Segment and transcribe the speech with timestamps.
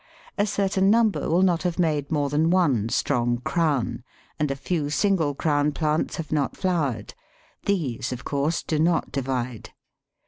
[0.35, 4.03] A certain number will not have made more than one strong crown,
[4.39, 7.13] and a few single crown plants have not flowered;
[7.65, 9.73] these, of course, do not divide.